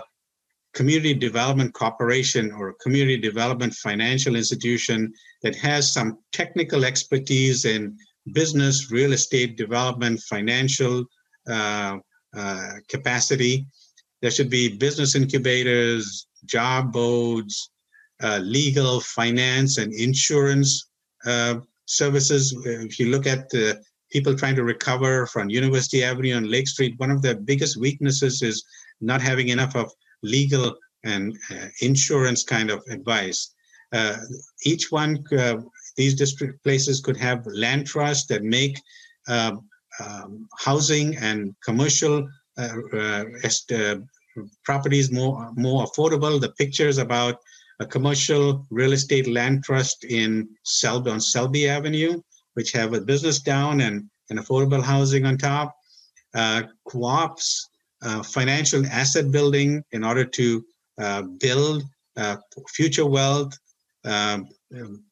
[0.73, 7.97] community development corporation or a community development financial institution that has some technical expertise in
[8.33, 11.03] business, real estate development, financial
[11.47, 11.97] uh,
[12.35, 13.67] uh, capacity.
[14.21, 17.69] There should be business incubators, job boards,
[18.41, 20.89] legal, finance, and insurance
[21.25, 21.55] uh,
[21.85, 22.55] services.
[22.65, 23.81] If you look at the
[24.11, 28.41] people trying to recover from University Avenue and Lake Street, one of their biggest weaknesses
[28.41, 28.63] is
[29.01, 33.53] not having enough of legal and uh, insurance kind of advice.
[33.91, 34.17] Uh,
[34.65, 35.57] each one, uh,
[35.97, 38.79] these district places could have land trusts that make
[39.27, 39.67] um,
[40.03, 43.23] um, housing and commercial uh, uh,
[43.73, 43.95] uh,
[44.63, 46.39] properties more more affordable.
[46.39, 47.35] The pictures about
[47.79, 52.21] a commercial real estate land trust in Selby on Selby Avenue,
[52.53, 55.75] which have a business down and, and affordable housing on top.
[56.33, 57.69] Uh, co-ops
[58.01, 60.65] uh, financial asset building in order to
[60.99, 61.83] uh, build
[62.17, 62.37] uh,
[62.69, 63.57] future wealth.
[64.03, 64.49] Um,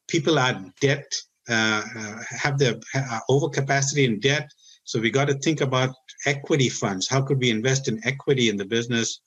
[0.08, 1.06] people are debt
[1.50, 4.50] uh, uh, have the uh, overcapacity in debt.
[4.84, 5.94] So we got to think about
[6.26, 7.08] equity funds.
[7.08, 9.20] How could we invest in equity in the business?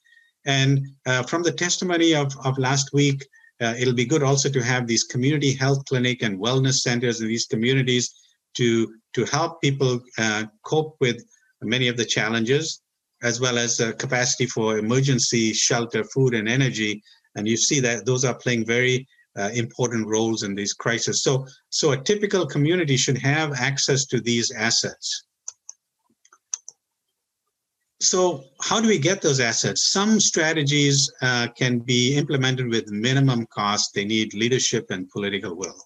[0.46, 3.24] And uh, from the testimony of, of last week,
[3.60, 7.28] uh, it'll be good also to have these community health clinic and wellness centers in
[7.28, 8.14] these communities
[8.54, 11.24] to, to help people uh, cope with
[11.62, 12.82] many of the challenges,
[13.22, 17.02] as well as capacity for emergency shelter, food, and energy.
[17.36, 21.22] And you see that those are playing very uh, important roles in these crises.
[21.22, 25.24] So, so a typical community should have access to these assets.
[28.00, 29.90] So how do we get those assets?
[29.92, 33.94] Some strategies uh, can be implemented with minimum cost.
[33.94, 35.76] They need leadership and political will.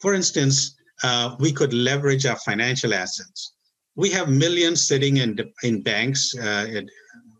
[0.00, 3.54] For instance, uh, we could leverage our financial assets.
[3.96, 6.88] We have millions sitting in, in banks, uh, in,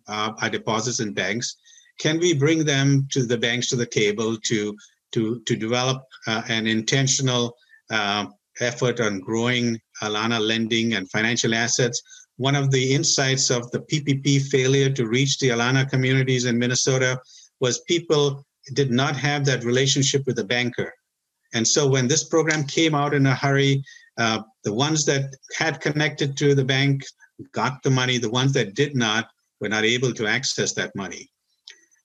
[0.09, 1.57] uh, our deposits in banks.
[2.01, 4.76] Can we bring them to the banks to the table to
[5.12, 7.57] to, to develop uh, an intentional
[7.90, 8.26] uh,
[8.61, 12.03] effort on growing Alana lending and financial assets.
[12.37, 17.18] One of the insights of the PPP failure to reach the Alana communities in Minnesota
[17.61, 20.93] was people did not have that relationship with the banker.
[21.55, 23.82] And so when this program came out in a hurry,
[24.18, 27.05] uh, the ones that had connected to the bank
[27.53, 28.18] got the money.
[28.18, 29.28] The ones that did not
[29.61, 31.30] were not able to access that money.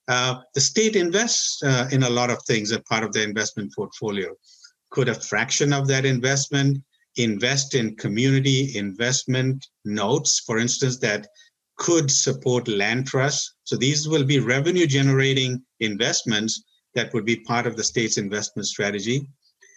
[0.08, 3.74] Uh, the state invests uh, in a lot of things as part of the investment
[3.76, 4.34] portfolio.
[4.90, 6.84] Could a fraction of that investment
[7.18, 11.28] invest in community investment notes, for instance, that
[11.78, 13.54] could support land trusts?
[13.64, 16.64] So these will be revenue generating investments
[16.96, 19.28] that would be part of the state's investment strategy.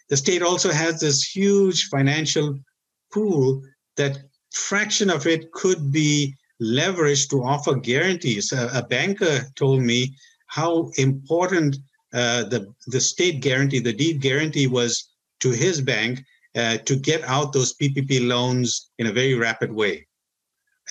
[0.08, 2.58] The state also has this huge financial
[3.12, 3.62] pool
[3.96, 4.18] that
[4.52, 8.52] fraction of it could be leveraged to offer guarantees.
[8.52, 10.14] A, a banker told me
[10.48, 11.76] how important
[12.12, 15.10] uh, the the state guarantee, the DEED guarantee, was
[15.40, 16.22] to his bank
[16.56, 20.06] uh, to get out those PPP loans in a very rapid way.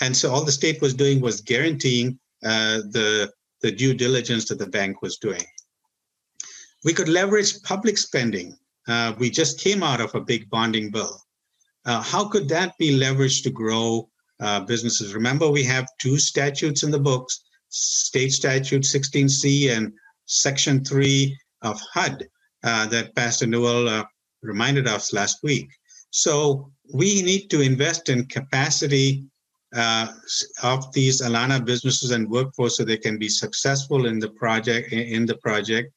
[0.02, 4.60] And so all the state was doing was guaranteeing uh, the the due diligence that
[4.60, 5.44] the bank was doing.
[6.84, 8.58] We could leverage public spending.
[8.90, 11.18] Uh, we just came out of a big bonding bill.
[11.86, 14.10] Uh, how could that be leveraged to grow
[14.44, 15.14] uh, businesses.
[15.14, 19.94] Remember, we have two statutes in the books, State Statute 16C and
[20.26, 22.28] Section 3 of HUD
[22.62, 24.04] that Pastor Newell uh,
[24.44, 25.70] reminded us last week.
[26.12, 29.24] So we need to invest in capacity
[29.76, 30.08] uh,
[30.62, 34.94] of these Alana businesses and workforce so they can be successful in the project.
[34.94, 35.92] In the project,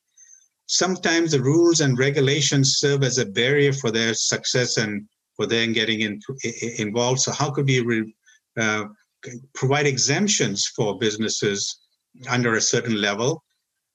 [0.67, 5.75] sometimes the rules and regulations serve as a barrier for their success and for them
[5.75, 6.21] getting in,
[6.79, 7.21] involved.
[7.21, 8.15] So how could we re,
[8.59, 8.85] uh,
[9.55, 11.81] provide exemptions for businesses
[12.29, 13.43] under a certain level.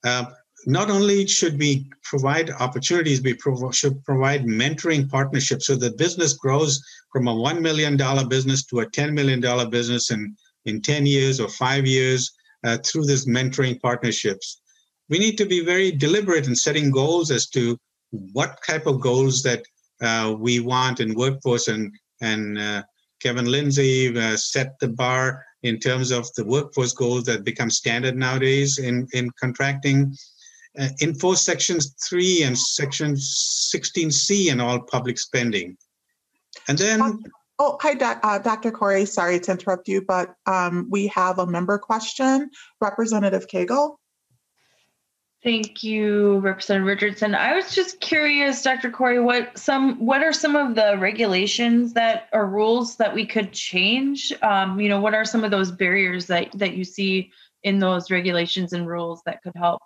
[0.03, 0.25] Uh,
[0.65, 6.33] not only should we provide opportunities, we prov- should provide mentoring partnerships so the business
[6.33, 6.81] grows
[7.11, 7.97] from a $1 million
[8.27, 10.35] business to a $10 million business in,
[10.65, 12.31] in 10 years or five years
[12.63, 14.61] uh, through this mentoring partnerships.
[15.09, 17.77] We need to be very deliberate in setting goals as to
[18.11, 19.63] what type of goals that
[20.01, 22.83] uh, we want in workforce and, and uh,
[23.21, 28.15] Kevin Lindsey uh, set the bar in terms of the workforce goals that become standard
[28.15, 30.15] nowadays in, in contracting.
[30.79, 35.75] Uh, enforce sections 3 and section 16c in all public spending.
[36.69, 37.19] And then
[37.63, 38.71] Oh, hi, doc, uh, Dr.
[38.71, 39.05] Corrie.
[39.05, 42.49] Sorry to interrupt you, but um, we have a member question.
[42.79, 43.97] Representative Cagle.
[45.43, 47.35] Thank you, Representative Richardson.
[47.35, 48.89] I was just curious, Dr.
[48.89, 53.51] Corrie, what some what are some of the regulations that or rules that we could
[53.51, 54.33] change?
[54.41, 58.09] Um, you know, what are some of those barriers that that you see in those
[58.09, 59.81] regulations and rules that could help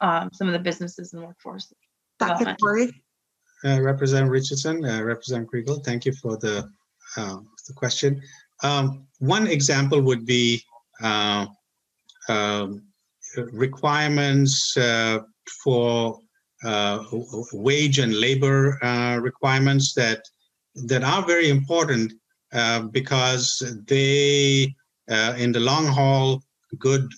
[0.00, 1.72] um, some of the businesses and workforce?
[2.18, 2.56] Dr.
[2.60, 2.92] Corrie.
[3.64, 6.68] Uh, Representative Richardson, uh, Representative Kriegel, thank you for the
[7.16, 8.20] uh, the question.
[8.62, 10.62] Um, one example would be
[11.02, 11.46] uh,
[12.28, 12.82] um,
[13.52, 15.20] requirements uh,
[15.62, 16.20] for
[16.64, 17.04] uh,
[17.52, 20.22] wage and labor uh, requirements that
[20.86, 22.12] that are very important
[22.92, 24.74] because they,
[25.38, 26.42] in the long haul,
[26.78, 27.10] good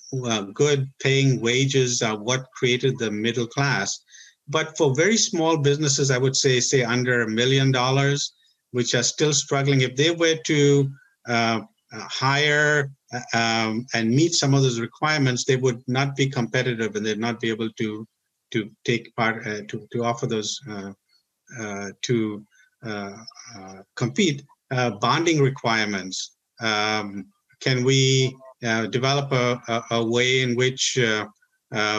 [0.55, 4.01] good paying wages are what created the middle class.
[4.49, 8.33] But for very small businesses, I would say, say under a million dollars,
[8.71, 10.91] which are still struggling, if they were to
[11.29, 11.61] uh,
[11.93, 12.91] hire
[13.35, 17.41] um, and meet some of those requirements, they would not be competitive and they'd not
[17.41, 18.07] be able to
[18.51, 20.93] to take part uh, to to offer those uh,
[21.61, 22.45] uh, to
[22.85, 23.17] uh,
[23.57, 24.43] uh, compete.
[24.71, 26.37] Uh, bonding requirements.
[26.61, 27.29] Um,
[27.61, 30.99] can we develop a, a, a, way in which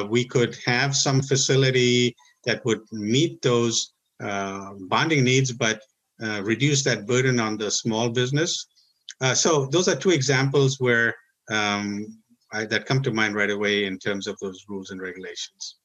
[0.10, 5.82] we could have some facility that would meet those uh, bonding needs, but
[6.22, 8.68] uh, reduce that burden on the small business.
[9.22, 11.16] Uh, so those are two examples where
[11.52, 12.06] um,
[12.52, 15.78] I, that come to mind right away in terms of those rules and regulations.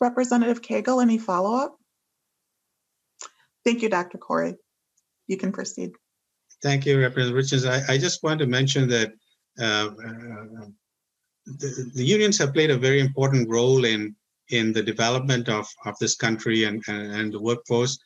[0.00, 1.76] Representative Cagle, any follow-up?
[3.64, 4.18] Thank you, Dr.
[4.18, 4.56] Corrie.
[5.26, 5.92] You can proceed.
[6.62, 7.64] Thank you, Representative Richards.
[7.64, 9.12] I, I just want to mention that
[9.58, 10.66] uh, uh,
[11.46, 14.14] the, the, unions have played a very important role in
[14.50, 17.98] in the development of, of this country and, and, and the workforce.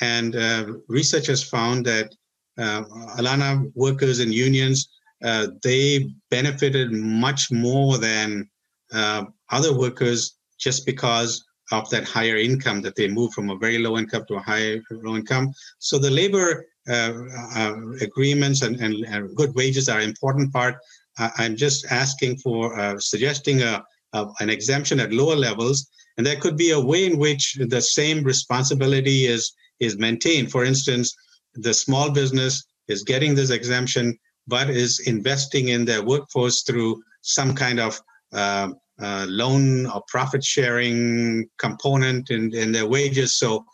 [0.00, 2.12] And uh, research has found that
[2.58, 2.82] uh,
[3.18, 4.88] Alana workers and unions,
[5.24, 8.50] uh, they benefited much more than
[8.92, 13.78] uh, other workers just because of that higher income that they moved from a very
[13.78, 15.52] low income to a high low income.
[15.78, 20.76] So the labor agreements and, and, and, good wages are an important part.
[21.18, 26.36] I'm just asking for uh, suggesting a, a, an exemption at lower levels, and there
[26.36, 30.50] could be a way in which the same responsibility is is maintained.
[30.50, 31.14] For instance,
[31.54, 37.54] the small business is getting this exemption, but is investing in their workforce through some
[37.54, 38.00] kind of
[38.32, 38.70] uh,
[39.00, 43.38] uh, loan or profit sharing component in, in their wages.
[43.38, 43.64] So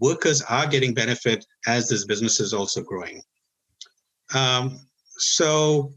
[0.00, 3.22] workers are getting benefit as this business is also growing.
[4.34, 4.80] Um,
[5.18, 5.92] so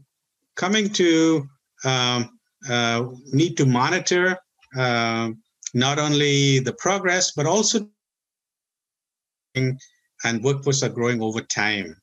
[0.56, 1.48] coming to
[1.84, 2.38] um,
[2.68, 4.38] uh, need to monitor
[4.76, 5.30] uh,
[5.74, 7.88] not only the progress, but also
[9.54, 11.96] and workforce are growing over time.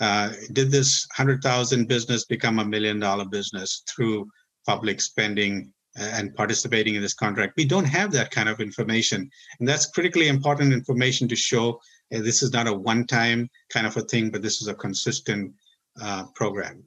[0.00, 4.28] Uh, did this 100,000 business become a million dollar business through
[4.66, 7.54] public spending and participating in this contract.
[7.56, 9.30] We don't have that kind of information.
[9.58, 11.80] And that's critically important information to show
[12.14, 14.74] uh, this is not a one time kind of a thing, but this is a
[14.74, 15.52] consistent
[16.00, 16.84] uh, program.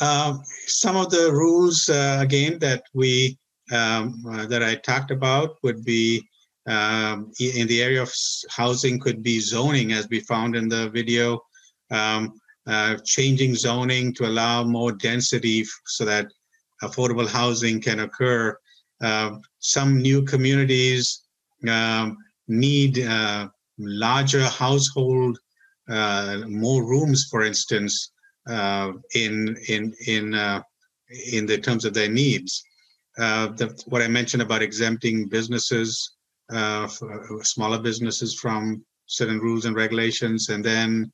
[0.00, 3.38] Uh, some of the rules, uh, again, that we
[3.72, 6.22] um, uh, that I talked about would be
[6.66, 8.12] um, in the area of
[8.50, 11.40] housing could be zoning as we found in the video,
[11.90, 16.26] um, uh, changing zoning to allow more density so that
[16.82, 18.56] affordable housing can occur.
[19.02, 21.22] Uh, some new communities
[21.68, 22.16] um,
[22.48, 23.48] need uh,
[23.78, 25.38] larger household,
[25.88, 28.12] uh, more rooms, for instance,
[28.48, 30.62] uh, in in in uh,
[31.32, 32.62] in the terms of their needs.
[33.18, 36.16] Uh, the, what I mentioned about exempting businesses,
[37.42, 41.12] smaller businesses from certain rules and regulations, and then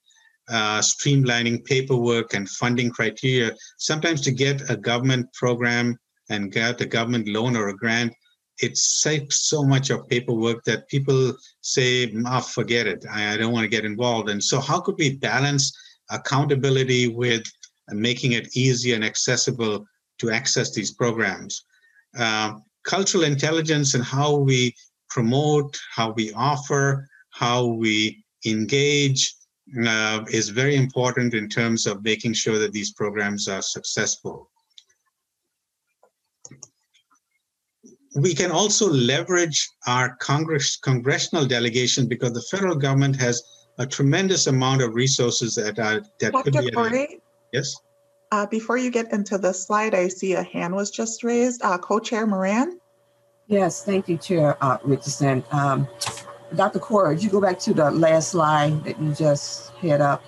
[0.49, 3.53] uh, streamlining paperwork and funding criteria.
[3.79, 5.97] Sometimes to get a government program
[6.31, 8.13] and get a government loan or a grant,
[8.61, 13.05] it saves so much of paperwork that people say, oh, forget it.
[13.11, 14.29] I, I don't want to get involved.
[14.29, 15.77] And so how could we balance
[16.11, 17.43] accountability with
[17.89, 19.85] making it easy and accessible
[20.19, 21.65] to access these programs?
[22.17, 24.75] Uh, cultural intelligence and how we
[25.09, 29.35] promote, how we offer, how we engage,
[29.87, 34.51] uh, is very important in terms of making sure that these programs are successful.
[38.15, 43.43] We can also leverage our Congress congressional delegation because the federal government has
[43.79, 46.51] a tremendous amount of resources that are that Dr.
[46.51, 46.71] could be.
[46.71, 47.21] Corrie,
[47.53, 47.75] yes.
[48.31, 51.63] Uh, before you get into the slide, I see a hand was just raised.
[51.63, 52.79] Uh, Co-Chair Moran.
[53.47, 55.45] Yes, thank you, Chair uh, Richardson.
[55.51, 55.89] Um,
[56.55, 56.79] Dr.
[56.79, 60.23] Corrie, you go back to the last slide that you just had up?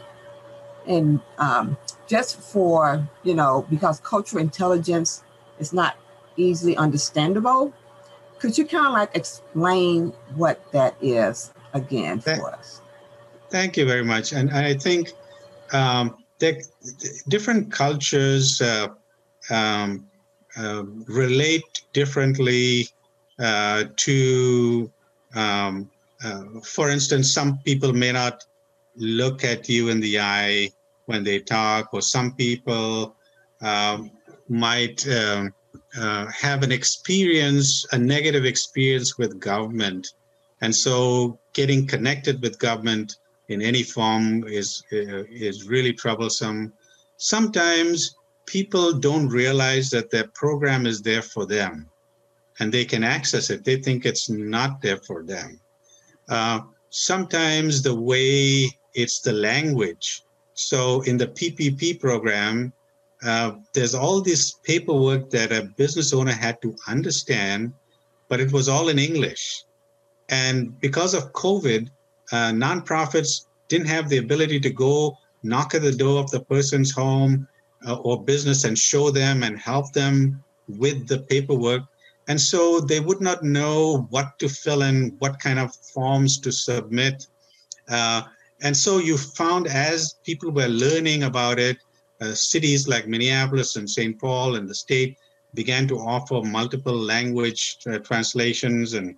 [0.87, 5.23] And um, just for, you know, because cultural intelligence
[5.59, 5.97] is not
[6.37, 7.73] easily understandable,
[8.39, 12.81] could you kind of like explain what that is again for thank, us?
[13.51, 14.33] Thank you very much.
[14.33, 15.13] And I think
[15.73, 16.67] um, that
[17.29, 18.89] different cultures uh,
[19.51, 20.07] um,
[20.57, 22.89] uh, relate differently
[23.39, 24.91] uh, to
[25.35, 25.91] um,
[26.25, 28.45] uh, for instance, some people may not
[28.97, 30.71] look at you in the eye
[31.07, 33.15] when they talk, or some people
[33.61, 34.11] um,
[34.49, 35.53] might um,
[35.99, 40.15] uh, have an experience, a negative experience with government.
[40.61, 43.17] And so getting connected with government
[43.49, 46.73] in any form is, uh, is really troublesome.
[47.19, 48.17] Sometimes
[48.47, 51.91] people don't realize that their program is there for them
[52.61, 53.65] and they can access it.
[53.65, 55.61] They think it's not there for them.
[56.29, 56.61] Uh,
[56.91, 60.23] sometimes the way it's the language.
[60.55, 62.73] So in the PPP program,
[63.25, 67.73] uh, there's all this paperwork that a business owner had to understand,
[68.29, 69.65] but it was all in English.
[70.29, 71.89] And because of COVID,
[72.33, 76.91] uh, nonprofits didn't have the ability to go knock at the door of the person's
[76.91, 77.47] home
[77.87, 81.83] uh, or business and show them and help them with the paperwork.
[82.29, 86.51] And so they would not know what to fill in, what kind of forms to
[86.51, 87.27] submit.
[87.89, 88.23] Uh,
[88.63, 91.77] and so you found as people were learning about it,
[92.21, 94.19] uh, cities like Minneapolis and St.
[94.19, 95.19] Paul and the state
[95.53, 99.17] began to offer multiple language uh, translations and,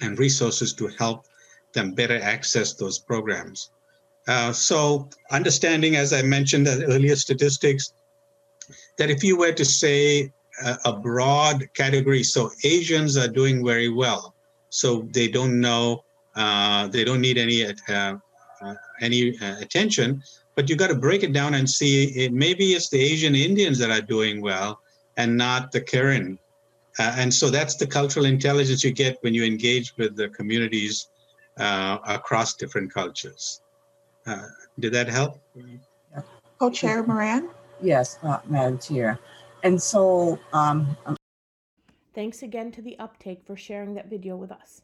[0.00, 1.26] and resources to help
[1.72, 3.70] them better access those programs.
[4.28, 7.92] Uh, so understanding, as I mentioned, the earlier statistics,
[8.98, 10.32] that if you were to say
[10.64, 14.34] a, a broad category, so Asians are doing very well,
[14.70, 16.04] so they don't know,
[16.36, 18.16] uh, they don't need any uh,
[18.60, 20.22] uh, any uh, attention,
[20.54, 23.78] but you got to break it down and see it, maybe it's the Asian Indians
[23.78, 24.80] that are doing well
[25.16, 26.38] and not the Karen.
[26.98, 31.08] Uh, and so that's the cultural intelligence you get when you engage with the communities
[31.58, 33.60] uh, across different cultures.
[34.26, 34.46] Uh,
[34.80, 35.38] did that help?
[36.58, 37.50] Co-chair Moran?
[37.80, 39.20] Yes, uh, Madam Chair.
[39.62, 40.96] And so, um,
[42.14, 44.82] Thanks again to the Uptake for sharing that video with us.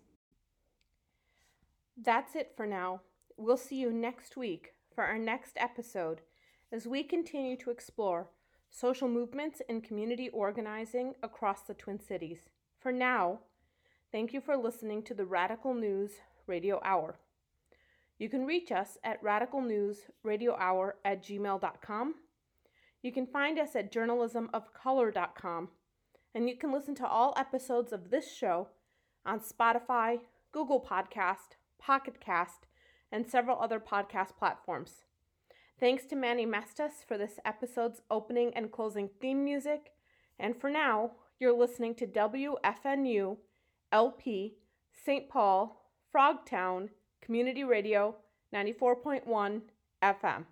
[1.97, 3.01] That's it for now.
[3.37, 6.21] We'll see you next week for our next episode
[6.71, 8.29] as we continue to explore
[8.71, 12.51] social movements and community organizing across the Twin Cities.
[12.79, 13.41] For now,
[14.13, 16.13] thank you for listening to the Radical News
[16.47, 17.17] Radio Hour.
[18.19, 22.15] You can reach us at radicalnewsradiohour at gmail.com.
[23.05, 25.69] You can find us at journalismofcolor.com.
[26.35, 28.69] And you can listen to all episodes of this show
[29.27, 30.21] on Spotify,
[30.53, 32.67] Google Podcast, Pocket Cast,
[33.13, 35.05] and several other podcast platforms.
[35.79, 39.91] Thanks to Manny Mestas for this episode's opening and closing theme music.
[40.39, 43.37] And for now, you're listening to WFNU
[43.93, 44.55] LP
[45.05, 45.29] St.
[45.29, 46.89] Paul Frogtown
[47.21, 48.17] Community Radio
[48.55, 49.61] 94.1
[50.03, 50.45] FM.